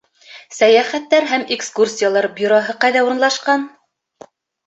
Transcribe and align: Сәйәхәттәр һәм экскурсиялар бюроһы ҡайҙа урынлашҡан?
Сәйәхәттәр 0.59 1.27
һәм 1.33 1.43
экскурсиялар 1.57 2.27
бюроһы 2.39 2.77
ҡайҙа 2.85 3.03
урынлашҡан? 3.09 3.67